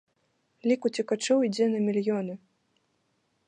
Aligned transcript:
Лік 0.69 0.87
уцекачоў 0.89 1.45
ідзе 1.49 1.65
на 1.73 1.79
мільёны. 1.87 2.33